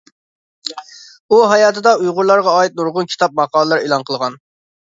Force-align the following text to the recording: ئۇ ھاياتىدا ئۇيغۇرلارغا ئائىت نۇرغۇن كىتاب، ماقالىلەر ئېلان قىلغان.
ئۇ 1.29 1.41
ھاياتىدا 1.51 1.93
ئۇيغۇرلارغا 1.99 2.57
ئائىت 2.61 2.81
نۇرغۇن 2.81 3.13
كىتاب، 3.13 3.39
ماقالىلەر 3.41 3.85
ئېلان 3.85 4.09
قىلغان. 4.11 4.43